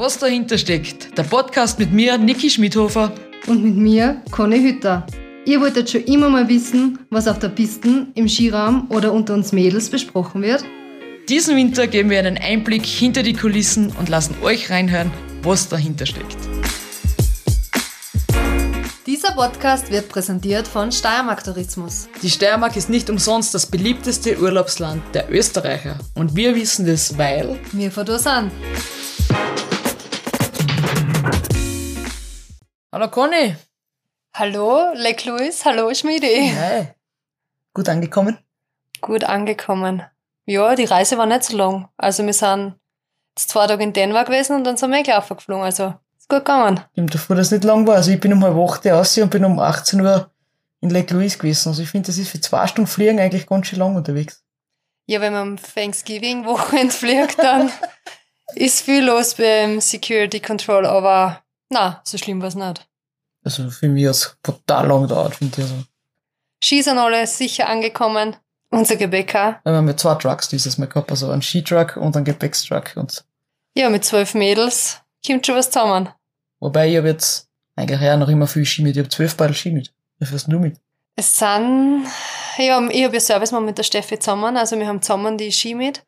[0.00, 3.10] Was dahinter steckt, der Podcast mit mir, Niki Schmidhofer.
[3.48, 5.04] Und mit mir, Conny Hütter.
[5.44, 9.50] Ihr wolltet schon immer mal wissen, was auf der Pisten, im Skiraum oder unter uns
[9.50, 10.64] Mädels besprochen wird?
[11.28, 15.10] Diesen Winter geben wir einen Einblick hinter die Kulissen und lassen euch reinhören,
[15.42, 16.36] was dahinter steckt.
[19.04, 22.08] Dieser Podcast wird präsentiert von Steiermark Tourismus.
[22.22, 25.98] Die Steiermark ist nicht umsonst das beliebteste Urlaubsland der Österreicher.
[26.14, 28.52] Und wir wissen das, weil wir von da sind.
[32.98, 33.54] Hallo Conny.
[34.34, 36.52] Hallo Lake Louis, hallo Schmiedi.
[36.52, 36.88] Hi.
[37.72, 38.38] Gut angekommen?
[39.00, 40.02] Gut angekommen.
[40.46, 41.88] Ja, die Reise war nicht so lang.
[41.96, 42.74] Also wir sind
[43.36, 45.62] jetzt zwei Tage in Dänemark gewesen und dann sind wir gleich geflogen.
[45.62, 46.80] Also ist gut gegangen.
[46.90, 47.94] Stimmt, davor, dass es nicht lang war.
[47.94, 50.32] Also ich bin um halb acht aus und bin um 18 Uhr
[50.80, 51.68] in Lake Louise gewesen.
[51.68, 54.42] Also ich finde, das ist für zwei Stunden Fliegen eigentlich ganz schön lang unterwegs.
[55.06, 57.70] Ja, wenn man am Thanksgiving-Wochenende fliegt, dann
[58.56, 62.87] ist viel los beim Security Control, aber na, so schlimm war es nicht.
[63.48, 65.64] Also für mich hat es total lang gedauert, finde ich.
[65.64, 65.84] Also.
[66.62, 68.36] Ski sind alle sicher angekommen.
[68.70, 69.54] Unser Gepäck auch.
[69.64, 72.92] Wir haben mit zwei Trucks dieses Mal gehabt, also einen Skitruck und einen Gepäckstruck.
[72.96, 73.24] Und
[73.74, 76.10] ja, mit zwölf Mädels kommt schon was zusammen.
[76.60, 78.96] Wobei ich habe jetzt eigentlich ja noch immer viel Ski mit.
[78.96, 79.94] Ich habe zwölf Paar Ski mit.
[80.18, 80.76] Wie viel hast du mit?
[81.16, 82.04] Es sind,
[82.58, 85.50] ja, ich habe ja Service mal mit der Steffi zusammen, also wir haben zusammen die
[85.50, 86.04] Ski mit.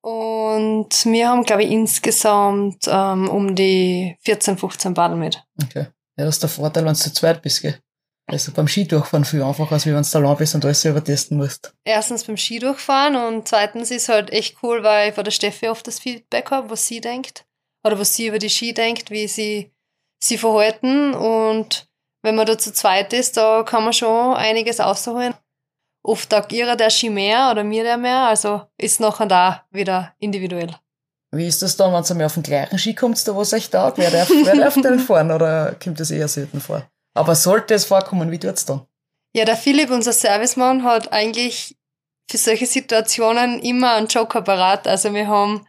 [0.00, 5.42] Und wir haben, glaube ich, insgesamt ähm, um die 14, 15 Paddel mit.
[5.62, 5.86] Okay.
[6.16, 7.78] Ja, das ist der Vorteil, wenn du zu zweit bist, gell?
[8.26, 11.36] Also beim Skidurchfahren viel einfacher, als wenn du da lang bist und alles selber testen
[11.36, 11.74] musst.
[11.84, 15.86] Erstens beim Skidurchfahren und zweitens ist halt echt cool, weil ich von der Steffi oft
[15.86, 17.44] das Feedback habe, was sie denkt.
[17.84, 19.72] Oder was sie über die Ski denkt, wie sie
[20.22, 21.12] sie verhalten.
[21.12, 21.86] Und
[22.22, 25.34] wenn man da zu zweit ist, da kann man schon einiges ausholen.
[26.02, 30.14] Oft tagt ihrer der Ski mehr oder mir der mehr, also ist nachher da wieder
[30.18, 30.74] individuell.
[31.36, 33.70] Wie ist das dann, wenn du mal auf den gleichen Ski kommst, da was euch
[33.70, 33.98] taugt?
[33.98, 36.88] Wer darf, wer darf denn fahren oder kommt das eher selten vor?
[37.14, 38.86] Aber sollte es vorkommen, wie tut's dann?
[39.36, 41.76] Ja, der Philipp, unser Servicemann, hat eigentlich
[42.30, 44.86] für solche Situationen immer einen Joker parat.
[44.86, 45.66] Also wir haben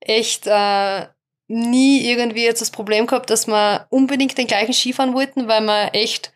[0.00, 1.06] echt äh,
[1.48, 5.62] nie irgendwie jetzt das Problem gehabt, dass wir unbedingt den gleichen Ski fahren wollten, weil
[5.62, 6.32] wir echt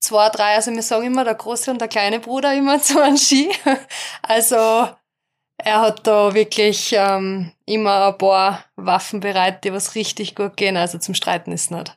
[0.00, 3.16] zwei, drei, also wir sagen immer der große und der kleine Bruder immer zu einem
[3.16, 3.50] Ski.
[4.22, 4.88] Also
[5.58, 10.76] er hat da wirklich ähm, immer ein paar Waffen bereit, die was richtig gut gehen.
[10.76, 11.96] Also zum Streiten ist nicht.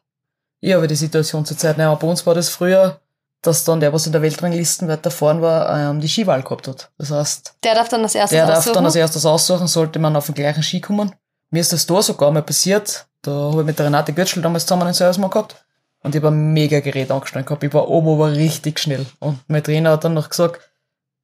[0.61, 2.99] Ja, aber die Situation zur Zeit, naja, bei uns war das früher,
[3.41, 6.91] dass dann der, was in der Weltranglisten weiter vorn war, ähm, die Skiwahl gehabt hat.
[6.97, 10.15] Das heißt, der darf dann als erstes der darf dann als erstes aussuchen, sollte man
[10.15, 11.15] auf den gleichen Ski kommen.
[11.49, 13.07] Mir ist das da sogar mal passiert.
[13.21, 15.55] Da habe ich mit der Renate Götzschel damals zusammen ein Service mal gehabt.
[16.01, 17.63] Und ich habe ein mega Gerät angestellt gehabt.
[17.63, 19.05] Ich war oben aber richtig schnell.
[19.19, 20.68] Und mein Trainer hat dann noch gesagt,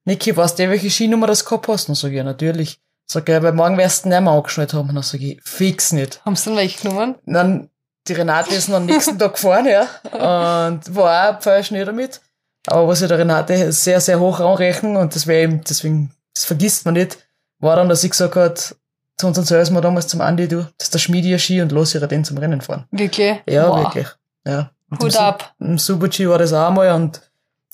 [0.06, 1.88] Niki, weißt du, welche Skinummer das gehabt hast?
[1.88, 2.80] Und dann sag ich, ja, natürlich.
[3.06, 4.88] Sag ich, weil morgen wirst du nicht mehr angeschnallt haben.
[4.88, 6.24] Und dann sag ich, fix nicht.
[6.24, 7.16] Haben sie dann welche genommen?
[7.26, 7.68] Dann
[8.08, 9.82] die Renate ist noch am nächsten Tag gefahren, ja.
[10.12, 12.20] Und war auch schnell damit.
[12.66, 16.44] Aber was ich der Renate sehr, sehr hoch anrechnen, und das wäre eben, deswegen, das
[16.44, 17.18] vergisst man nicht,
[17.58, 18.76] war dann, dass ich gesagt hat,
[19.16, 22.06] zu unserem Salesman damals zum Andi, du, das ist der Schmiedi Ski und los ihr
[22.06, 22.86] den zum Rennen fahren.
[22.90, 23.38] Wirklich?
[23.48, 23.84] Ja, wow.
[23.84, 24.08] wirklich.
[24.44, 24.70] Ja.
[25.00, 25.54] Hut ab.
[25.58, 27.20] Im Super-G war das auch einmal und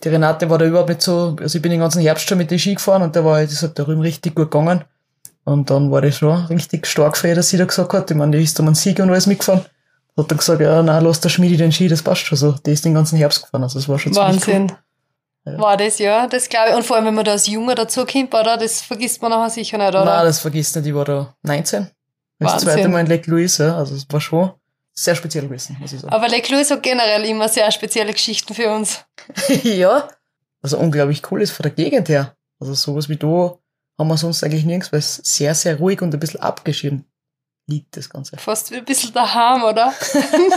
[0.02, 2.50] die Renate war da überhaupt nicht so, also ich bin den ganzen Herbst schon mit
[2.50, 4.84] den Ski gefahren und da war das hat da drüben richtig gut gegangen.
[5.44, 8.16] Und dann war das schon richtig stark für ihr, dass sie da gesagt hat, ich
[8.16, 9.64] meine, die ist um einen Sieg und alles mitgefahren
[10.16, 12.52] hat dann gesagt, ja, nein, lass der Schmiedi den Ski, das passt schon so.
[12.52, 14.70] Die ist den ganzen Herbst gefahren, also das war schon Wahnsinn.
[14.70, 14.76] Cool.
[15.44, 15.58] Ja.
[15.58, 16.76] War das, ja, das glaube ich.
[16.76, 18.56] Und vor allem, wenn man da als Junger dazu kommt, oder?
[18.56, 20.04] Das vergisst man nachher sicher nicht, oder?
[20.04, 20.86] Nein, das vergisst nicht.
[20.86, 21.88] Ich war da 19.
[22.38, 22.68] Das Wahnsinn.
[22.68, 23.76] zweite Mal in Lake Louise, ja.
[23.76, 24.52] Also, es war schon
[24.94, 26.12] sehr speziell gewesen, muss ich sagen.
[26.12, 29.04] Aber Lake Louise hat generell immer sehr spezielle Geschichten für uns.
[29.62, 30.08] ja.
[30.60, 32.36] Also, unglaublich cool ist von der Gegend her.
[32.60, 33.58] Also, sowas wie da
[33.98, 37.06] haben wir sonst eigentlich nirgends, weil es sehr, sehr ruhig und ein bisschen abgeschieden
[37.66, 38.36] liegt das Ganze.
[38.36, 39.94] Fast wie ein bisschen daheim, oder?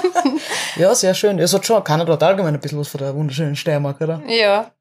[0.76, 1.40] ja, sehr schön.
[1.40, 4.22] Es hat schon Kanada allgemein ein bisschen was von der wunderschönen Steiermark, oder?
[4.28, 4.72] Ja.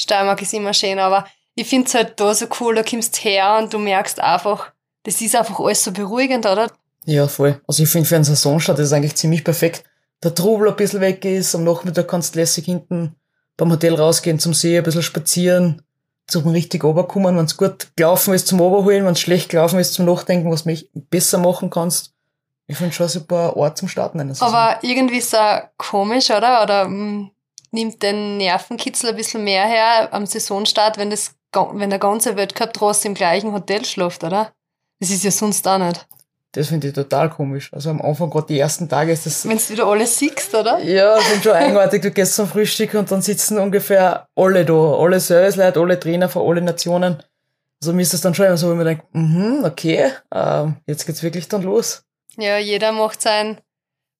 [0.00, 3.58] Steiermark ist immer schön, aber ich finde es halt da so cool, da kommst her
[3.58, 4.72] und du merkst einfach,
[5.04, 6.70] das ist einfach alles so beruhigend, oder?
[7.08, 7.58] Ja, voll.
[7.66, 9.82] Also ich finde für einen Saisonstart ist es eigentlich ziemlich perfekt.
[10.22, 13.14] Der Trubel ein bisschen weg ist, am Nachmittag kannst du lässig hinten
[13.56, 15.80] beim Hotel rausgehen zum See, ein bisschen spazieren,
[16.26, 19.94] zum richtig Oberkommen, wenn es gut gelaufen ist zum Oberholen, wenn es schlecht gelaufen ist
[19.94, 20.76] zum Nachdenken, was du
[21.08, 22.12] besser machen kannst.
[22.66, 25.40] Ich finde schon super Ort zum Starten eines Aber irgendwie ist es
[25.78, 26.62] komisch, oder?
[26.62, 27.30] Oder mh, hm,
[27.70, 31.34] nimmt den Nervenkitzel ein bisschen mehr her am Saisonstart, wenn das
[31.72, 34.52] wenn der ganze Weltcup trotzdem im gleichen Hotel schläft, oder?
[35.00, 36.06] Das ist ja sonst auch nicht.
[36.52, 37.72] Das finde ich total komisch.
[37.72, 39.46] Also am Anfang, gerade die ersten Tage ist das.
[39.46, 40.78] Wenn du wieder alles siehst, oder?
[40.78, 42.02] Ja, ist schon eigenartig.
[42.02, 44.94] Du gehst zum Frühstück und dann sitzen ungefähr alle da.
[44.94, 47.22] Alle Serviceleute, alle Trainer von allen Nationen.
[47.80, 51.06] Also mir ist das dann schon immer so, wenn man denkt, mhm, okay, ähm, jetzt
[51.06, 52.02] geht's wirklich dann los.
[52.36, 53.58] Ja, jeder macht sein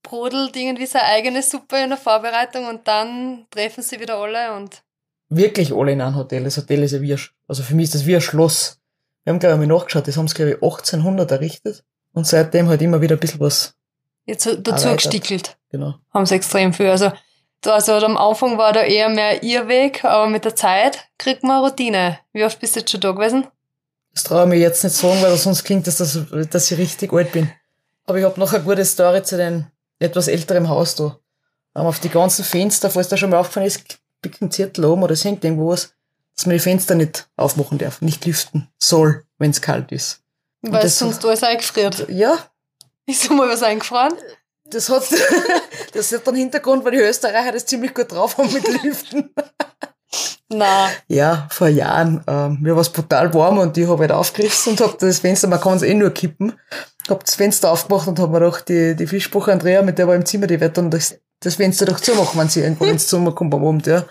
[0.02, 4.82] brodelt irgendwie seine eigene Suppe in der Vorbereitung und dann treffen sie wieder alle und.
[5.28, 6.44] Wirklich alle in einem Hotel.
[6.44, 8.80] Das Hotel ist ja wie ein, also für mich ist das wie ein Schloss.
[9.24, 12.68] Wir haben, glaube ich, mal nachgeschaut, das haben sie, glaube ich, 1800 errichtet und seitdem
[12.68, 13.74] halt immer wieder ein bisschen was.
[14.26, 15.56] Jetzt dazu gestickelt.
[15.70, 15.94] Genau.
[16.12, 16.90] Haben sie extrem viel.
[16.90, 17.12] Also,
[17.64, 21.64] also am Anfang war da eher mehr ihr Weg, aber mit der Zeit kriegt man
[21.64, 22.18] Routine.
[22.32, 23.46] Wie oft bist du jetzt schon da gewesen?
[24.12, 26.18] Das traue ich mir jetzt nicht sagen, weil sonst klingt das, dass,
[26.50, 27.50] dass ich richtig alt bin.
[28.04, 29.66] Aber ich habe noch eine gute Story zu den
[29.98, 31.18] etwas älterem Haus da.
[31.76, 35.02] Ähm, auf die ganzen Fenster, falls da schon mal aufgefallen ist, biegt ein Zettel oben
[35.02, 35.94] oder es hängt irgendwo was,
[36.36, 40.22] dass man die Fenster nicht aufmachen darf, nicht lüften soll, wenn es kalt ist.
[40.62, 42.06] Weil das- sonst alles eingefriert.
[42.08, 42.38] Ja,
[43.06, 44.14] Ist so mal was eingefroren?
[44.70, 45.02] das hat,
[45.94, 49.32] das hat den Hintergrund, weil die Österreicher das ziemlich gut drauf haben mit Lüften.
[50.50, 52.22] Na, Ja, vor Jahren.
[52.26, 55.46] Ähm, mir war es brutal warm und ich habe halt aufgerissen und hab das Fenster,
[55.48, 56.58] man kann es eh nur kippen,
[57.08, 60.14] hab das Fenster aufgemacht und hab mir doch die, die Fischbuche Andrea, mit der war
[60.14, 63.34] im Zimmer, die wird dann das, das Fenster doch zumachen, wenn sie irgendwo ins Zimmer
[63.34, 64.04] kommt am Abend, ja.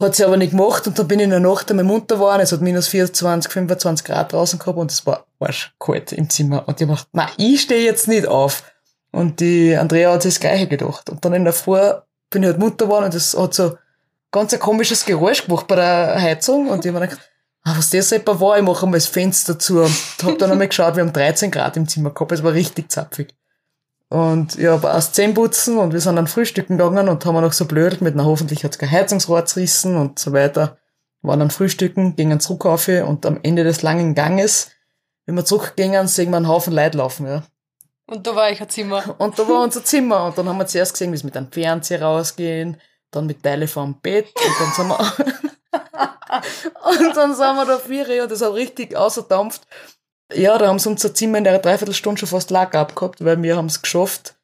[0.00, 2.40] Hat sie aber nicht gemacht und dann bin ich in der Nacht einmal munter geworden,
[2.40, 6.68] es hat minus 24, 25 Grad draußen gehabt und es war arschkalt im Zimmer.
[6.68, 8.62] Und ich hab gedacht, na, ich stehe jetzt nicht auf.
[9.10, 11.10] Und die Andrea hat sich das Gleiche gedacht.
[11.10, 11.80] Und dann in der Früh
[12.30, 13.76] bin ich halt munter geworden und es hat so
[14.30, 17.18] ganz ein komisches Geräusch gemacht bei der Heizung und ich hab gedacht,
[17.64, 20.68] ah, was das etwa war, ich mache einmal das Fenster zu und hab dann einmal
[20.68, 23.34] geschaut, wir haben 13 Grad im Zimmer gehabt, es war richtig zapfig.
[24.10, 27.52] Und ich hab aus Zähne putzen und wir sind dann frühstücken gegangen und haben noch
[27.52, 30.78] so blödelt mit, na hoffentlich hat's kein Heizungsrohr zerrissen und so weiter.
[31.20, 34.70] Waren dann frühstücken, gingen zurück auf und am Ende des langen Ganges,
[35.26, 37.42] wenn wir zurückgingen, sehen wir einen Haufen Leute laufen, ja.
[38.06, 39.02] und da war ich ein Zimmer.
[39.18, 40.24] Und da war unser Zimmer.
[40.24, 42.80] Und dann haben wir zuerst gesehen, wie sie mit einem Fernseher rausgehen,
[43.10, 44.98] dann mit Teile vom Bett und dann sind wir,
[47.08, 49.66] und dann sind wir da vier und das hat richtig außerdampft.
[50.32, 53.56] Ja, da haben sie unser Zimmer in der Dreiviertelstunde schon fast Lack abgehabt, weil wir
[53.56, 54.34] haben es geschafft,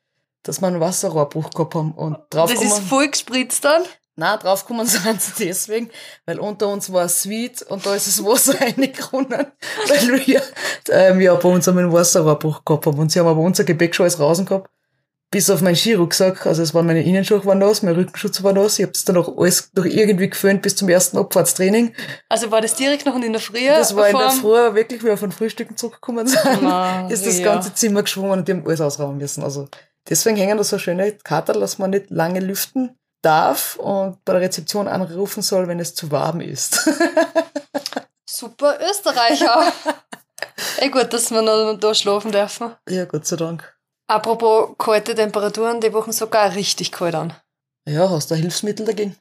[0.42, 1.92] dass wir einen Wasserrohrbruch gehabt haben.
[1.92, 3.82] Und drauf Das ist voll gespritzt dann.
[4.16, 5.90] nein, drauf kommen sind sie deswegen,
[6.24, 9.46] weil unter uns war ein Suite und da ist das Wasser reingerunnen,
[9.88, 10.42] weil wir,
[10.90, 13.64] ähm, ja, bei uns haben wir einen Wasserrohrbruch gehabt haben und sie haben aber unser
[13.64, 14.70] Gepäck schon alles draußen gehabt.
[15.34, 18.78] Bis auf meinen Skirucksack, also es waren meine Innenschuhe waren nass, mein Rückenschutz war nass,
[18.78, 21.92] ich habe das dann auch alles noch irgendwie geföhnt bis zum ersten Abfahrtstraining.
[22.28, 23.66] Also war das direkt noch in der Früh?
[23.66, 27.40] das war in der Früh, wirklich, wie wir von Frühstücken zurückgekommen sind, Na, ist das
[27.40, 27.46] ja.
[27.46, 29.42] ganze Zimmer geschwommen und die haben alles ausräumen müssen.
[29.42, 29.66] Also
[30.08, 34.42] deswegen hängen da so schöne Karten, dass man nicht lange lüften darf und bei der
[34.42, 36.88] Rezeption anrufen soll, wenn es zu warm ist.
[38.24, 39.64] Super Österreicher.
[40.76, 42.76] Ey, gut, dass wir noch da schlafen dürfen.
[42.88, 43.73] ja, Gott sei Dank.
[44.06, 47.32] Apropos kalte Temperaturen, die Wochen sogar richtig kalt an.
[47.88, 49.16] Ja, hast du Hilfsmittel dagegen?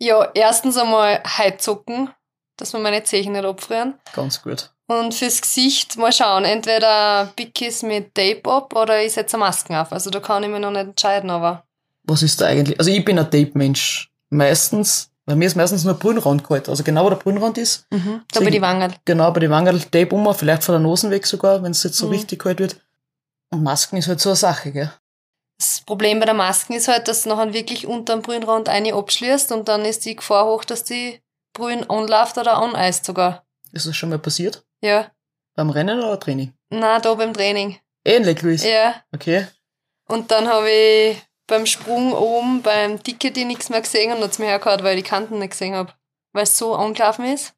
[0.00, 2.10] Ja, erstens einmal Heizsocken,
[2.56, 3.94] dass wir meine Zehen nicht abfrieren.
[4.14, 4.70] Ganz gut.
[4.88, 9.92] Und fürs Gesicht mal schauen, entweder Bickies mit Tape ab oder ich setze Masken auf.
[9.92, 11.64] Also da kann ich mich noch nicht entscheiden, aber
[12.04, 12.78] Was ist da eigentlich?
[12.78, 14.10] Also ich bin ein Tape-Mensch.
[14.30, 16.68] Meistens, bei mir ist meistens nur Brünnrand kalt.
[16.68, 18.92] Also genau wo der Brünnrand ist, da bei die Wangen.
[19.04, 21.96] genau bei den Wangen Tape um, vielleicht von der Nase weg sogar, wenn es jetzt
[21.96, 22.12] so Mhm.
[22.12, 22.76] richtig kalt wird.
[23.52, 24.92] Und Masken ist halt so eine Sache, gell?
[25.58, 28.94] Das Problem bei der Masken ist halt, dass du nachher wirklich unter dem Brühenrand eine
[28.94, 31.20] abschließt und dann ist die Gefahr hoch, dass die
[31.52, 33.46] Brühen anläuft oder aneist sogar.
[33.70, 34.64] Ist das schon mal passiert?
[34.80, 35.12] Ja.
[35.54, 36.54] Beim Rennen oder Training?
[36.70, 37.78] Na, da beim Training.
[38.04, 38.64] Ähnlich, Luis.
[38.64, 39.02] Ja.
[39.12, 39.46] Okay.
[40.08, 44.38] Und dann habe ich beim Sprung oben beim Ticket die nichts mehr gesehen und hat's
[44.38, 45.92] mir hergehauen, weil ich die Kanten nicht gesehen habe.
[46.32, 47.54] Weil es so angelaufen ist.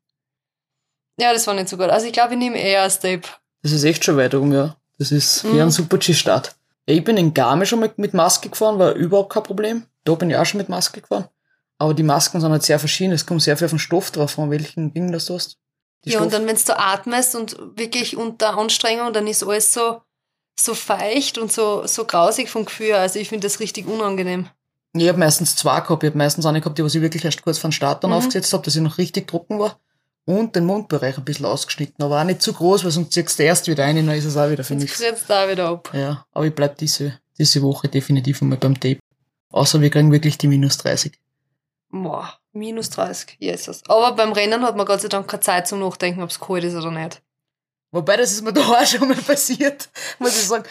[1.18, 1.88] Ja, das war nicht so gut.
[1.88, 3.22] Also ich glaube, ich nehme eher ein Tape.
[3.62, 4.76] Das ist echt schon weit rum, ja.
[4.98, 5.54] Das ist Mhm.
[5.54, 6.54] wie ein super G-Start.
[6.88, 9.86] Ja, ich bin in Garmisch schon mit, mit Maske gefahren, war überhaupt kein Problem.
[10.04, 11.28] Da bin ich auch schon mit Maske gefahren.
[11.78, 13.12] Aber die Masken sind halt sehr verschieden.
[13.12, 15.56] Es kommt sehr viel auf den Stoff drauf an, welchen Ding das du hast.
[16.04, 19.72] Die ja, und Stoff- dann, wenn du atmest und wirklich unter Anstrengung, dann ist alles
[19.72, 20.02] so,
[20.60, 22.92] so feucht und so, so grausig vom Gefühl.
[22.94, 24.46] Also ich finde das richtig unangenehm.
[24.92, 26.04] Ich habe meistens zwei gehabt.
[26.04, 28.10] Ich habe meistens eine gehabt, die was ich wirklich erst kurz vor den Start dann
[28.10, 28.18] Mhm.
[28.18, 29.80] aufgesetzt habe, dass ich noch richtig trocken war.
[30.26, 32.02] Und den Mundbereich ein bisschen ausgeschnitten.
[32.02, 34.36] Aber auch nicht zu groß, weil sonst ziehst du erst wieder ein, dann ist es
[34.36, 35.06] auch wieder, finde Jetzt ich.
[35.06, 35.90] friert da wieder ab.
[35.92, 39.00] Ja, aber ich bleib diese, diese Woche definitiv einmal beim Tape.
[39.50, 41.18] Außer wir kriegen wirklich die minus 30.
[41.90, 43.82] Boah, minus 30, Jesus.
[43.86, 46.64] Aber beim Rennen hat man Gott sei Dank keine Zeit zum Nachdenken, ob es kalt
[46.64, 47.22] ist oder nicht.
[47.92, 49.88] Wobei, das ist mir da auch schon mal passiert,
[50.18, 50.64] muss ich sagen.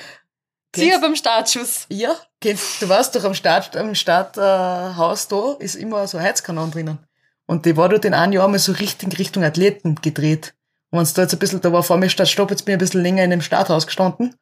[0.76, 1.86] Sicher beim Startschuss.
[1.90, 6.24] Ja, kennst, du weißt doch, am Start, am Starthaus äh, da ist immer so ein
[6.24, 6.98] Heizkanon drinnen.
[7.46, 10.54] Und die war dort in einem Jahr mal so richtig Richtung Athleten gedreht.
[10.90, 12.76] Und wenn's da jetzt ein bisschen, da war vor mir Start Stopp, jetzt bin ich
[12.78, 14.36] ein bisschen länger in dem Starthaus gestanden.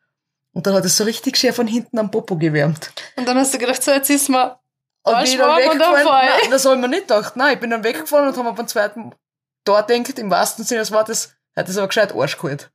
[0.54, 2.92] Und dann hat es so richtig schön von hinten am Popo gewärmt.
[3.16, 4.52] Und dann hast du gedacht, so, jetzt ist man
[5.04, 6.06] Und bin ich dann weggefahren.
[6.06, 7.36] Nein, das habe ich mir nicht gedacht.
[7.36, 9.16] Nein, ich bin dann weggefahren und habe mir beim zweiten
[9.64, 12.72] da denkt, im wahrsten Sinne des Wortes, Hat es aber gescheit Arsch geholt.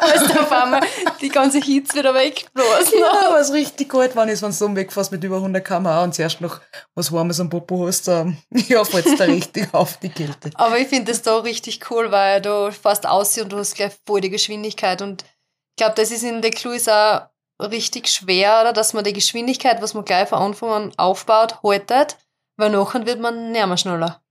[0.00, 0.80] Als da auf einmal
[1.20, 2.98] die ganze Hitze wieder wegblasen.
[2.98, 6.40] Ja, es richtig kalt wann ist, wenn du wegfährst mit über 100 km/h und zuerst
[6.40, 6.60] noch
[6.96, 10.50] was Warmes am Popo hast, ähm, ja, fällt's da richtig auf die Kälte.
[10.54, 13.92] Aber ich finde das da richtig cool, weil du fährst aus und du hast gleich
[14.06, 17.28] voll die Geschwindigkeit und ich glaube, das ist in der Clues auch
[17.60, 18.72] richtig schwer, oder?
[18.72, 22.16] Dass man die Geschwindigkeit, was man gleich von Anfang an aufbaut, haltet,
[22.56, 24.23] weil nachher wird man nicht mehr schneller.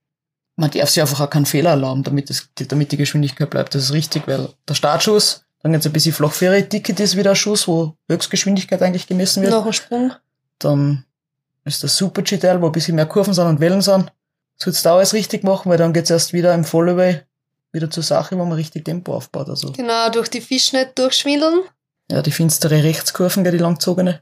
[0.56, 3.74] Man darf sich einfach auch keinen Fehler erlauben, damit, das, damit die Geschwindigkeit bleibt.
[3.74, 7.16] Das ist richtig, weil der Startschuss, dann jetzt ein bisschen flach für ihre Ticket ist
[7.16, 9.54] wieder ein Schuss, wo Höchstgeschwindigkeit eigentlich gemessen wird.
[9.54, 10.14] Nach dem Sprung.
[10.60, 11.06] Dann
[11.66, 14.12] ist der Super G-Teil, wo ein bisschen mehr Kurven sind und Wellen sind.
[14.58, 17.22] Sollst du alles richtig machen, weil dann geht's erst wieder im Vollaway
[17.72, 19.50] wieder zur Sache, wo man richtig Tempo aufbaut.
[19.50, 21.62] Also, Genau, durch die Fischnet durchschwindeln,
[22.12, 24.22] ja, die finstere Rechtskurven, die langzogene.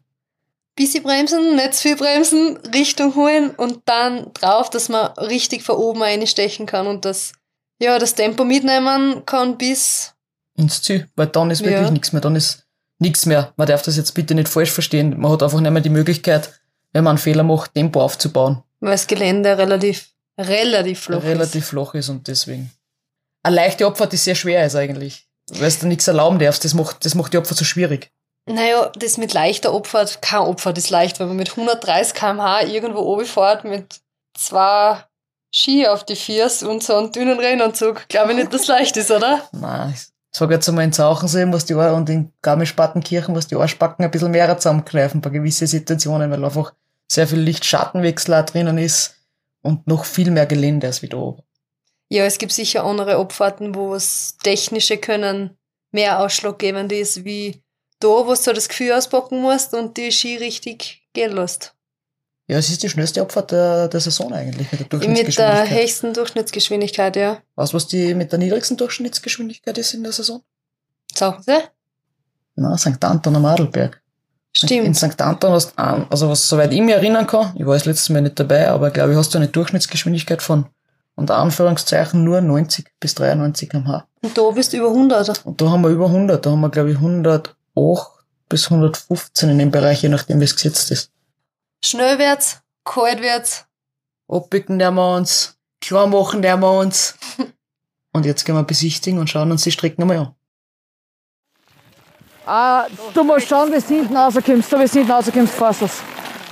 [0.75, 5.75] Bisschen bremsen, nicht zu viel bremsen, Richtung holen und dann drauf, dass man richtig von
[5.75, 7.33] oben einstechen kann und das,
[7.79, 10.13] ja, das Tempo mitnehmen kann bis,
[10.57, 11.91] ins Ziel, weil dann ist wirklich Ja.
[11.91, 12.65] nichts mehr, dann ist
[12.99, 13.53] nichts mehr.
[13.55, 15.19] Man darf das jetzt bitte nicht falsch verstehen.
[15.19, 16.59] Man hat einfach nicht mehr die Möglichkeit,
[16.91, 21.93] wenn man einen Fehler macht, Tempo aufzubauen, weil das Gelände relativ, relativ flach relativ flach
[21.93, 22.71] ist und deswegen.
[23.43, 25.27] Eine leichte Abfahrt ist sehr schwer ist eigentlich.
[25.53, 28.11] Weil du nichts erlauben darfst, das macht, das macht die Abfahrt so schwierig.
[28.51, 32.99] Naja, das mit leichter Abfahrt, kein Abfahrt ist leicht, wenn man mit 130 km/h irgendwo
[32.99, 34.01] oben fährt mit
[34.37, 35.03] zwei
[35.53, 38.07] Ski auf die Viers und so einen dünnen Rennanzug.
[38.07, 39.41] Glaube ich nicht, dass leicht ist, oder?
[39.51, 43.55] Nein, ich sag jetzt einmal in Zauchensee, muss die Ar- und in Garmisch-Partenkirchen, muss die
[43.55, 46.73] Arschbacken ein bisschen mehr zusammenkneifen bei gewissen Situationen, weil einfach
[47.11, 49.15] sehr viel Licht-Schattenwechsel auch drinnen ist
[49.61, 51.43] und noch viel mehr Gelände als wie da oben.
[52.09, 55.57] Ja, es gibt sicher andere Abfahrten, wo es technische Können
[55.91, 57.61] mehr ausschlaggebend ist, wie
[58.03, 61.73] da, wo du das Gefühl auspacken musst und die Ski richtig gehen lässt.
[62.47, 65.81] Ja, es ist die schnellste Abfahrt der, der Saison eigentlich mit der Mit der Durchschnittsgeschwindigkeit.
[65.81, 67.37] höchsten Durchschnittsgeschwindigkeit, ja.
[67.55, 70.41] Weißt du, was die mit der niedrigsten Durchschnittsgeschwindigkeit ist in der Saison?
[71.15, 71.59] Sagen sie?
[72.55, 73.03] Na, St.
[73.03, 74.01] Anton am Adelberg.
[74.63, 74.97] In Stimmt.
[74.97, 75.21] St.
[75.21, 78.21] Anton hast du, also was soweit ich mich erinnern kann, ich war das letztes Mal
[78.21, 80.65] nicht dabei, aber glaube ich, hast du eine Durchschnittsgeschwindigkeit von
[81.15, 84.07] unter Anführungszeichen nur 90 bis 93 km/h.
[84.21, 85.45] Und da bist du über 100.
[85.45, 86.97] Und da haben wir über 100, da haben wir glaube ich
[87.75, 88.11] 108
[88.49, 91.11] bis 115 in dem Bereich, je nachdem wie es gesetzt ist.
[91.83, 93.65] Schnellwärts, kaltwärts.
[94.27, 97.15] Abbicken der wir uns, klar machen der wir uns.
[98.13, 100.35] Und jetzt gehen wir besichtigen und schauen uns die Strecken einmal an.
[102.45, 104.73] Ah, du musst schauen, wie du hinten rauskommst.
[104.73, 106.01] Da, wie du hinten rauskommst, fährst du es.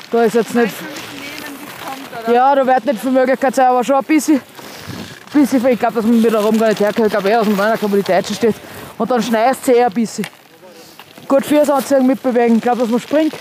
[0.09, 0.73] Da ist jetzt nicht.
[2.27, 4.41] Ja, da wird nicht viel Möglichkeit sein, aber schon ein bisschen.
[5.33, 7.07] bisschen ich glaube, dass man mit da rum gar nicht herkommt.
[7.07, 8.55] Ich glaube eher aus dem kann, wo die Deutschen steht.
[8.97, 10.25] Und dann schneist sie eher ein bisschen.
[11.29, 12.57] Gut fürs Anziehen mitbewegen.
[12.57, 13.33] Ich glaube, dass man springt.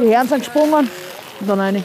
[0.00, 0.90] Die Herren sind gesprungen.
[1.40, 1.84] Und dann rein.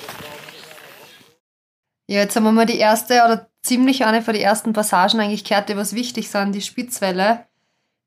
[2.08, 5.44] Ja, jetzt haben wir mal die erste oder ziemlich eine von den ersten Passagen eigentlich
[5.44, 7.46] gehört, die was wichtig sind, die Spitzwelle.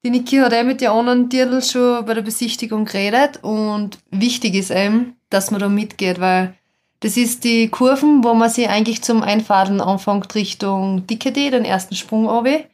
[0.04, 4.54] Die Niki hat eh mit den anderen Dirndl schon bei der Besichtigung geredet und wichtig
[4.54, 6.54] ist eben, dass man da mitgeht, weil
[7.00, 11.94] das ist die Kurven, wo man sich eigentlich zum Einfadeln anfängt Richtung Dickety, den ersten
[11.94, 12.64] Sprung runter.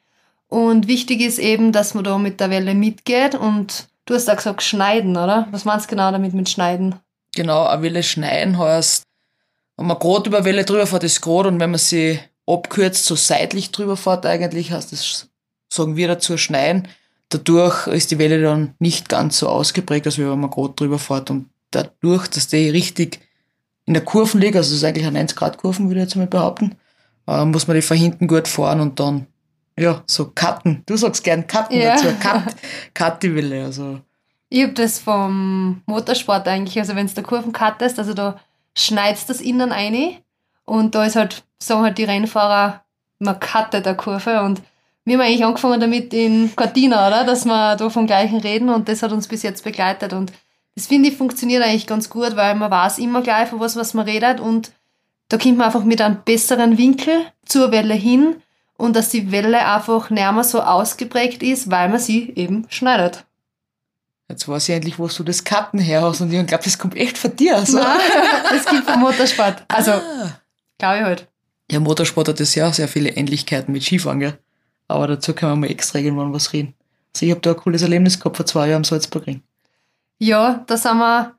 [0.49, 4.37] Und wichtig ist eben, dass man da mit der Welle mitgeht und du hast auch
[4.37, 5.49] gesagt schneiden, oder?
[5.50, 6.97] Was meinst du genau damit mit schneiden?
[7.35, 9.04] Genau, eine Welle schneiden heißt,
[9.76, 13.14] wenn man gerade über Welle drüber fährt, ist gerade und wenn man sie abkürzt, so
[13.14, 15.28] seitlich drüber fährt eigentlich, heißt das,
[15.73, 16.88] sagen wir dazu, schneiden.
[17.28, 21.30] Dadurch ist die Welle dann nicht ganz so ausgeprägt, als wenn man gerade drüber fährt
[21.30, 23.21] und dadurch, dass die richtig
[23.87, 26.16] in der Kurven liegt, also das ist eigentlich eine 90 Grad Kurven, würde ich jetzt
[26.16, 26.76] mal behaupten,
[27.26, 29.26] äh, muss man die von hinten gut fahren und dann,
[29.79, 30.83] ja, so cutten.
[30.87, 31.97] Du sagst gern cutten Ja.
[32.95, 34.00] dazu, die Welle, also.
[34.49, 38.41] Ich hab das vom Motorsport eigentlich, also wenn du da Kurven cuttest, also da
[38.77, 40.17] schneidest das innen ein
[40.65, 42.83] und da ist halt, sagen halt die Rennfahrer,
[43.21, 44.61] man cuttet eine Kurve und
[45.05, 47.25] wir haben eigentlich angefangen damit in Cortina, oder?
[47.25, 50.33] Dass wir da vom Gleichen reden und das hat uns bis jetzt begleitet und
[50.75, 53.95] das finde ich funktioniert eigentlich ganz gut, weil man weiß immer gleich, von was, was
[53.95, 54.73] man redet und
[55.29, 58.37] da kommt man einfach mit einem besseren Winkel zur Welle hin
[58.80, 63.25] und dass die Welle einfach nicht mehr so ausgeprägt ist, weil man sie eben schneidet.
[64.28, 66.96] Jetzt weiß ich endlich, wo du das Cutten her hast und ich glaube, das kommt
[66.96, 67.56] echt von dir.
[67.56, 67.78] Also.
[67.78, 67.99] Nein,
[68.50, 69.64] das gibt vom Motorsport.
[69.68, 70.38] Also, Ah.
[70.78, 71.26] glaube ich halt.
[71.70, 74.38] Ja, Motorsport hat das ja sehr viele Ähnlichkeiten mit Skifahren, gell?
[74.88, 76.75] Aber dazu können wir mal extra irgendwann was reden.
[77.14, 79.42] Also ich habe da ein cooles Erlebnis gehabt vor zwei Jahren am Salzburgring.
[80.18, 81.34] Ja, da sind wir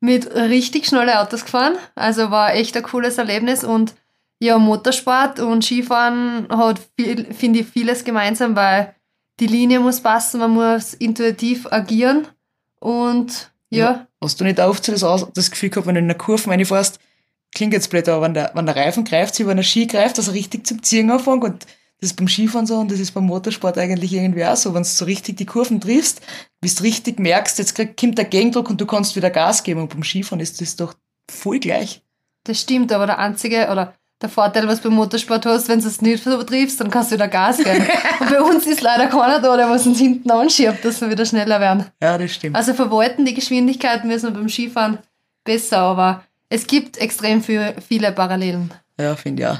[0.00, 1.76] mit richtig schnellen Autos gefahren.
[1.94, 3.94] Also war echt ein cooles Erlebnis und
[4.38, 8.94] ja, Motorsport und Skifahren hat, viel, finde ich, vieles gemeinsam, weil
[9.40, 12.26] die Linie muss passen, man muss intuitiv agieren
[12.80, 16.50] und ja, Hast du nicht oft so das, Gefühl gehabt, wenn du in einer Kurve
[16.50, 16.98] reinfährst,
[17.54, 20.18] klingt jetzt blöd, aber wenn der, wenn der Reifen greift, sich wenn der Ski greift,
[20.18, 21.66] dass er richtig zum Ziehen anfängt und
[22.00, 24.74] Das ist beim Skifahren so und das ist beim Motorsport eigentlich irgendwie auch so.
[24.74, 26.20] Wenn du so richtig die Kurven triffst,
[26.60, 29.82] bis du richtig merkst, jetzt kommt der Gegendruck und du kannst wieder Gas geben.
[29.82, 30.94] Und beim Skifahren ist das doch
[31.30, 32.02] voll gleich.
[32.44, 35.88] Das stimmt, aber der einzige, oder der Vorteil, was du beim Motorsport hast, wenn du
[35.88, 37.86] es nicht übertriffst, dann kannst du wieder Gas geben.
[38.20, 41.26] und bei uns ist leider keiner da, der was uns hinten anschiebt, dass wir wieder
[41.26, 41.86] schneller werden.
[42.02, 42.56] Ja, das stimmt.
[42.56, 44.98] Also verwalten die Geschwindigkeit müssen wir beim Skifahren
[45.44, 48.72] besser, aber es gibt extrem viel, viele Parallelen.
[48.98, 49.58] Ja, finde ich auch.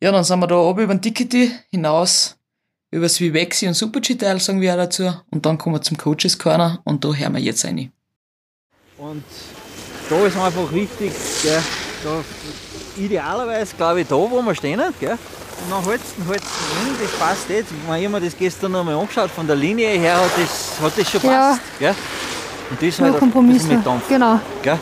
[0.00, 2.36] Ja, dann sind wir da oben über den Tickety hinaus
[2.90, 5.12] über das Vivexi und Super-G-Teil, sagen wir auch dazu.
[5.30, 7.92] Und dann kommen wir zum Coaches Corner und da hören wir jetzt rein.
[8.96, 9.24] Und
[10.08, 11.62] da ist einfach wichtig, gell,
[12.04, 12.24] da
[12.96, 15.10] idealerweise glaube ich da, wo wir stehen, gell,
[15.64, 17.70] und dann hältst du ihn, das passt jetzt.
[17.72, 20.92] Ich habe mir das gestern noch mal angeschaut, von der Linie her hat das, hat
[20.98, 21.50] das schon Ja.
[21.50, 21.60] passt.
[21.78, 21.94] Gell?
[22.70, 24.08] Und das Nur halt bisschen mit Dampf.
[24.08, 24.40] Genau.
[24.62, 24.78] Gell?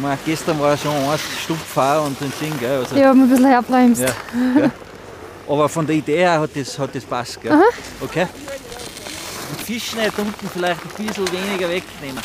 [0.00, 2.78] Meine, gestern war schon ein Stumpffahr und ein Ding, gell?
[2.78, 4.02] Also, Ich habe ein bisschen herbremst.
[4.02, 4.70] ja?
[5.48, 7.52] Aber von der Idee her hat das, hat das passt, gell?
[8.00, 8.26] Okay?
[9.50, 12.22] Und Fischschnitt unten vielleicht ein bisschen weniger wegnehmen.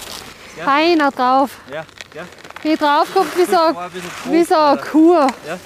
[0.64, 1.52] Feiner drauf.
[1.72, 2.24] Ja, gell?
[2.66, 4.82] Ich drauf geguckt wie so, wie so eine?
[4.82, 5.14] Kuh.
[5.14, 5.60] Ja.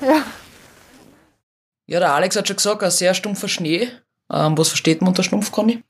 [0.00, 0.22] Ja.
[1.86, 3.90] Ja, der Alex hat schon gesagt, ein sehr stumpfer Schnee.
[4.32, 5.82] Ähm, was versteht man unter stumpf, Conny?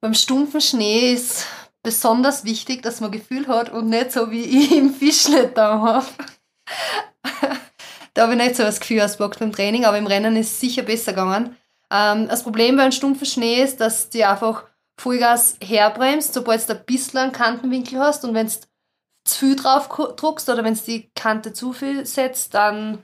[0.00, 1.44] Beim stumpfen Schnee ist
[1.82, 6.06] besonders wichtig, dass man Gefühl hat und nicht so wie ich im Fischnet da habe.
[8.14, 10.60] da habe ich nicht so das Gefühl ausgepackt beim Training, aber im Rennen ist es
[10.60, 11.54] sicher besser gegangen.
[11.90, 14.64] Ähm, das Problem bei einem stumpfen Schnee ist, dass du einfach
[14.98, 18.54] Vollgas herbremst, sobald du ein bisschen einen Kantenwinkel hast und wenn du
[19.24, 23.02] zu viel drauf druckst oder wenn du die Kante zu viel setzt, dann,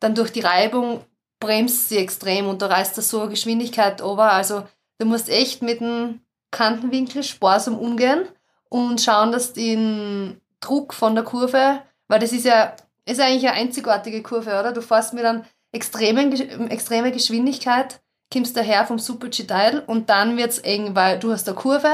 [0.00, 1.04] dann durch die Reibung
[1.40, 4.32] bremst sie extrem und da reißt das so eine Geschwindigkeit over.
[4.32, 4.66] Also
[4.98, 6.20] du musst echt mit dem
[6.50, 8.26] Kantenwinkel sparsam umgehen
[8.70, 12.74] und schauen, dass den Druck von der Kurve, weil das ist ja
[13.08, 14.72] ist eigentlich eine einzigartige Kurve, oder?
[14.72, 16.32] Du fährst mit einer extremen,
[16.70, 21.56] extreme Geschwindigkeit, kommst daher vom Super G-Teil und dann wird's eng, weil du hast eine
[21.56, 21.90] Kurve,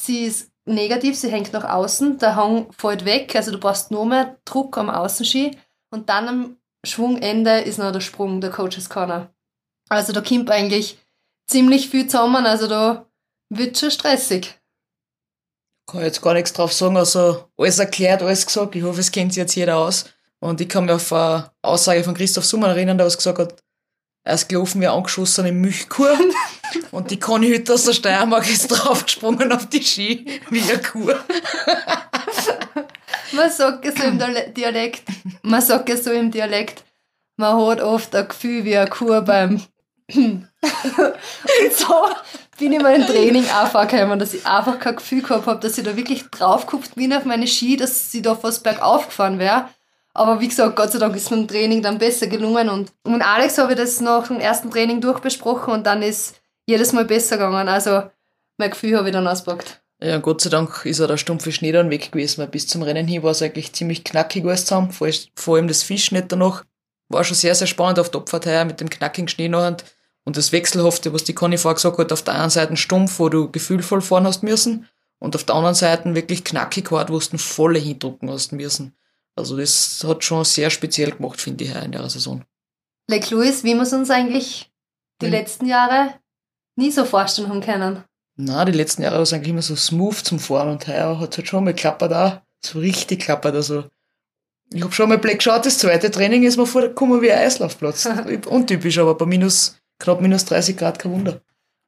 [0.00, 4.06] sie ist negativ, sie hängt nach außen, der Hang fällt weg, also du brauchst nur
[4.06, 5.56] mehr Druck am Außenski
[5.90, 9.30] und dann am Schwungende ist noch der Sprung, der Coaches Corner.
[9.88, 10.98] Also da kommt eigentlich
[11.48, 13.06] ziemlich viel zusammen, also da
[13.48, 14.58] wird schon stressig.
[15.88, 18.74] Kann jetzt gar nichts drauf sagen, also alles erklärt, alles gesagt.
[18.74, 20.06] Ich hoffe, es kennt sich jetzt jeder aus.
[20.40, 23.62] Und ich kann mich auf eine Aussage von Christoph Summer erinnern, der was gesagt hat,
[24.26, 26.04] er ist gelaufen wie angeschossene Milchkuh.
[26.90, 31.12] Und die Conny Hütter aus der Steiermark ist draufgesprungen auf die Ski wie eine Kuh.
[33.32, 35.04] Man sagt es so im Diale- Dialekt,
[35.42, 36.82] man sagt es so im Dialekt,
[37.36, 39.62] man hat oft ein Gefühl wie eine Kuh beim
[40.14, 40.48] und
[41.76, 41.94] so
[42.58, 45.78] bin ich mal im Training auch vorgekommen, dass ich einfach kein Gefühl gehabt habe, dass
[45.78, 49.38] ich da wirklich drauf geguckt bin auf meine Ski, dass sie da fast bergauf gefahren
[49.38, 49.68] wäre.
[50.16, 53.20] Aber wie gesagt, Gott sei Dank ist mir im Training dann besser gelungen und mit
[53.20, 57.36] Alex habe ich das nach dem ersten Training durchbesprochen und dann ist jedes Mal besser
[57.36, 57.68] gegangen.
[57.68, 58.04] Also
[58.56, 59.82] mein Gefühl habe ich dann ausgepackt.
[60.02, 62.80] Ja, Gott sei Dank ist auch der stumpfe Schnee dann weg gewesen, weil bis zum
[62.80, 64.90] Rennen hin war es eigentlich ziemlich knackig alles zusammen.
[64.90, 66.64] Vor, vor allem das Fischnetz danach.
[67.08, 69.76] War schon sehr, sehr spannend auf der her mit dem knackigen Schnee nachher.
[70.24, 73.28] Und das Wechselhafte, was die Conny vorher gesagt hat, auf der einen Seite stumpf, wo
[73.28, 77.38] du gefühlvoll fahren hast müssen, und auf der anderen Seite wirklich knackig hart, wo du
[77.38, 78.94] volle hindrucken hast müssen.
[79.36, 82.42] Also das hat schon sehr speziell gemacht, finde ich, in der Saison.
[83.08, 84.70] Lake Louis, wie wir es uns eigentlich
[85.20, 85.32] die Mhm.
[85.32, 86.14] letzten Jahre
[86.76, 88.04] nie so vorstellen haben können.
[88.38, 91.32] Na, die letzten Jahre war es eigentlich immer so smooth zum Fahren und heuer hat
[91.32, 92.40] es halt schon mal klappert auch.
[92.64, 93.54] So richtig klappert.
[93.54, 93.84] Also,
[94.72, 98.06] ich hab schon mal Black geschaut, das zweite Training ist mir vorgekommen wie ein Eislaufplatz.
[98.46, 101.40] Untypisch, aber bei minus, knapp minus 30 Grad kein Wunder.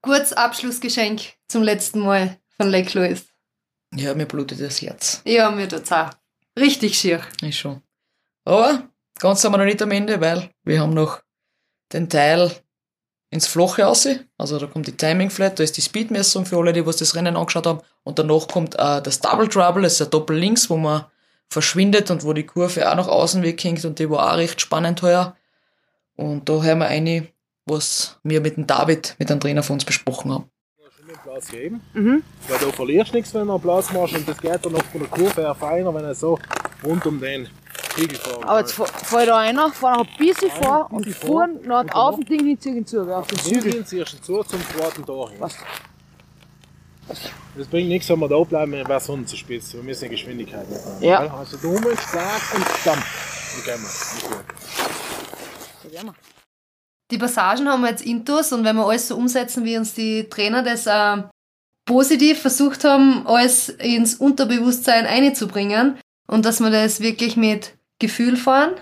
[0.02, 3.24] Gutes Abschlussgeschenk zum letzten Mal von Lake Louis.
[3.94, 5.20] Ja, mir blutet das Herz.
[5.24, 6.10] Ja, mir tut's auch.
[6.58, 7.22] Richtig schier.
[7.42, 7.82] Ist schon.
[8.44, 11.20] Aber ganz sind wir noch nicht am Ende, weil wir haben noch
[11.92, 12.50] den Teil
[13.30, 14.08] ins Flache raus.
[14.38, 17.14] Also da kommt die Timing Flat, da ist die Speedmessung für alle, die was das
[17.14, 17.80] Rennen angeschaut haben.
[18.02, 21.04] Und danach kommt äh, das Double Trouble, das ist ein Doppel links, wo man
[21.50, 25.02] verschwindet und wo die Kurve auch nach außen weghängt und die war auch recht spannend
[25.02, 25.36] heuer.
[26.16, 27.28] Und da hören wir eine,
[27.64, 30.50] was wir mit dem David, mit dem Trainer von uns besprochen haben.
[31.46, 31.80] Den Platz geben.
[32.48, 35.00] Weil du verlierst nichts, wenn du einen Platz machst und das geht dann noch von
[35.00, 36.38] der Kurve her feiner, wenn er so
[36.84, 37.48] rund um den
[37.92, 41.84] Spiegel fahren Aber jetzt fällt da einer, fahr noch ein bisschen vor und fahren noch
[41.92, 43.62] auf den Ding hinziehen zu, auf den Zügel.
[43.62, 45.40] Zügel ziehst du zu zum zweiten Tor hin.
[45.40, 45.56] Was?
[47.56, 49.72] Das bringt nichts, wenn wir da bleiben, wenn wir Sonne zu spitz.
[49.72, 51.02] Wir müssen die Geschwindigkeit mitnehmen.
[51.02, 51.22] Ja.
[51.22, 51.30] gell?
[51.30, 53.02] Also Daumen, stark und dann.
[53.60, 53.90] Okay, mal.
[55.90, 56.12] Okay.
[57.10, 60.28] Die Passagen haben wir jetzt intus und wenn wir alles so umsetzen, wie uns die
[60.28, 61.22] Trainer das äh,
[61.86, 68.74] positiv versucht haben, alles ins Unterbewusstsein einzubringen und dass wir das wirklich mit Gefühl fahren,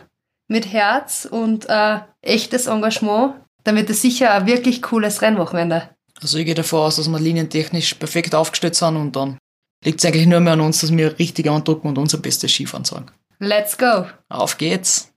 [0.48, 5.88] mit Herz und äh, echtes Engagement, dann wird es sicher ein wirklich cooles Rennwochenende.
[6.20, 9.38] Also ich gehe davon aus, dass wir linientechnisch perfekt aufgestellt sind und dann
[9.84, 12.84] liegt es eigentlich nur mehr an uns, dass wir richtig andrucken und unser bestes Skifahren
[12.84, 13.06] sagen.
[13.38, 14.06] Let's go!
[14.28, 15.12] Auf geht's!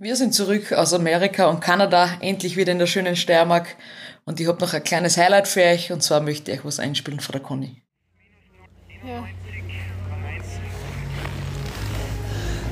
[0.00, 3.76] Wir sind zurück aus Amerika und Kanada, endlich wieder in der schönen Steiermark.
[4.24, 6.80] Und ich habe noch ein kleines Highlight für euch, und zwar möchte ich euch was
[6.80, 7.80] einspielen von der Conny.
[9.06, 9.24] Ja.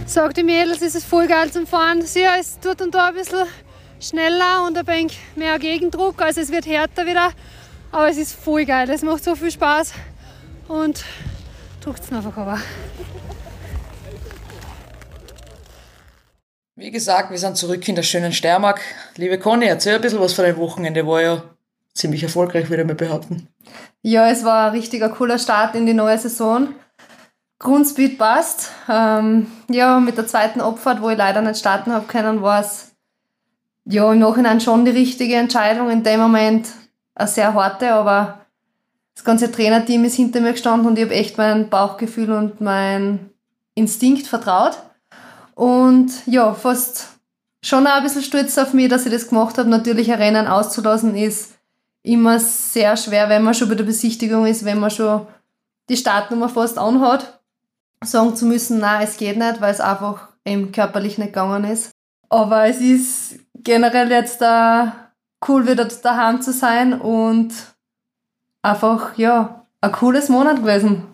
[0.05, 2.03] Sagt die Mädels, ist es voll geil zum Fahren.
[2.03, 3.47] Sie ist dort und da ein bisschen
[4.01, 7.31] schneller und ein wenig mehr Gegendruck, also es wird härter wieder.
[7.93, 9.93] Aber es ist voll geil, es macht so viel Spaß
[10.67, 11.05] und
[11.81, 12.61] drückt es einfach aber.
[16.75, 18.81] Wie gesagt, wir sind zurück in der schönen Steiermark.
[19.17, 21.07] Liebe Conny, erzähl ein bisschen was von deinem Wochenende.
[21.07, 21.43] War ja
[21.93, 23.49] ziemlich erfolgreich, würde ich mal behaupten.
[24.01, 26.75] Ja, es war ein richtiger cooler Start in die neue Saison.
[27.59, 28.71] Grundspeed passt.
[28.89, 32.93] Ähm, ja, mit der zweiten Abfahrt, wo ich leider nicht starten habe können, war es
[33.85, 35.91] ja im Nachhinein schon die richtige Entscheidung.
[35.91, 36.69] In dem Moment
[37.15, 38.47] eine sehr harte, aber
[39.15, 43.29] das ganze Trainerteam ist hinter mir gestanden und ich habe echt mein Bauchgefühl und mein
[43.75, 44.79] Instinkt vertraut.
[45.55, 47.09] Und ja, fast
[47.63, 49.69] schon auch ein bisschen stolz auf mich, dass ich das gemacht habe.
[49.69, 51.55] Natürlich ein Rennen auszulassen ist
[52.03, 55.27] immer sehr schwer, wenn man schon bei der Besichtigung ist, wenn man schon
[55.89, 57.41] die Startnummer fast anhat
[58.03, 61.93] sagen zu müssen, nein, es geht nicht, weil es einfach eben körperlich nicht gegangen ist.
[62.29, 64.87] Aber es ist generell jetzt äh,
[65.47, 67.53] cool, wieder daheim zu sein und
[68.63, 71.05] einfach, ja, ein cooles Monat gewesen.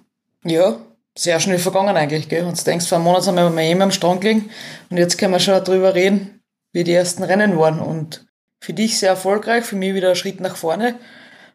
[0.44, 0.76] Ja,
[1.18, 2.44] sehr schnell vergangen eigentlich, gell?
[2.44, 4.50] Und du denkst, vor einem Monat sind wir bei ihm am Strand gelegen
[4.88, 7.80] und jetzt können wir schon darüber reden, wie die ersten Rennen waren.
[7.80, 8.26] Und
[8.60, 10.94] für dich sehr erfolgreich, für mich wieder ein Schritt nach vorne.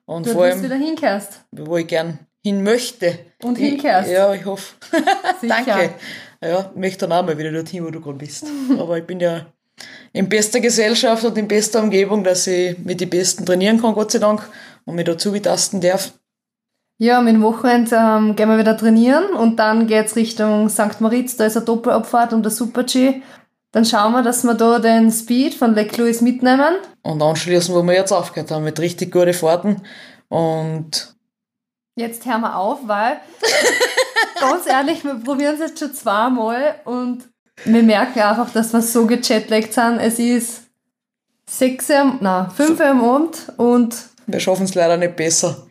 [0.05, 1.45] Und du vor allem, wieder hinkehrst.
[1.51, 3.19] wo ich gern hin möchte.
[3.41, 4.11] Und hinkehrst.
[4.11, 4.73] Ja, ich hoffe.
[5.41, 5.91] Danke.
[6.41, 8.45] Ja, ich möchte dann auch mal wieder dorthin, wo du gerade bist.
[8.77, 9.45] Aber ich bin ja
[10.11, 14.11] in bester Gesellschaft und in bester Umgebung, dass ich mit den Besten trainieren kann, Gott
[14.11, 14.47] sei Dank,
[14.83, 16.11] und mich dazu betasten darf.
[17.03, 21.01] Ja, mit dem Wochenende ähm, gehen wir wieder trainieren und dann geht's Richtung St.
[21.01, 23.21] Moritz, da ist eine Doppelabfahrt und der Super-G.
[23.73, 26.75] Dann schauen wir, dass wir da den Speed von Lake Louis mitnehmen.
[27.01, 29.81] Und anschließen, wo wir jetzt aufgehört haben, mit richtig guten Fahrten.
[30.29, 31.13] Und
[31.97, 33.19] Jetzt hören wir auf, weil
[34.39, 37.27] ganz ehrlich, wir probieren es jetzt schon zweimal und
[37.65, 39.99] wir merken einfach, dass wir so gechatlaggt sind.
[39.99, 40.67] Es ist
[41.49, 43.93] 6 Uhr, nein, 5 Uhr am Abend und
[44.25, 45.67] wir schaffen es leider nicht besser.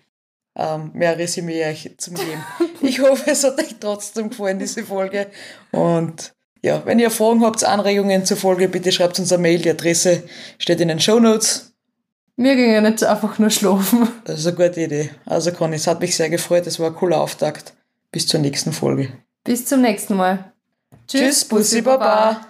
[0.54, 2.44] Ähm, mehr Resümee euch zum geben.
[2.82, 5.28] Ich hoffe, es hat euch trotzdem gefallen, diese Folge.
[5.70, 9.60] Und ja, wenn ihr Fragen habt, Anregungen zur Folge, bitte schreibt uns eine Mail.
[9.60, 10.24] Die Adresse
[10.58, 11.72] steht in den Show Notes.
[12.36, 14.08] Wir gingen jetzt einfach nur schlafen.
[14.24, 15.10] Das ist eine gute Idee.
[15.26, 16.66] Also Conny, es hat mich sehr gefreut.
[16.66, 17.74] Es war ein cooler Auftakt.
[18.10, 19.08] Bis zur nächsten Folge.
[19.44, 20.52] Bis zum nächsten Mal.
[21.08, 22.40] Tschüss, Bussi Baba.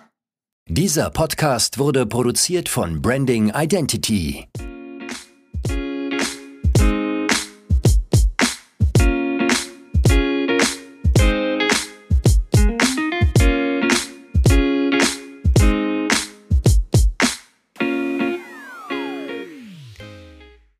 [0.69, 4.47] Dieser Podcast wurde produziert von Branding Identity.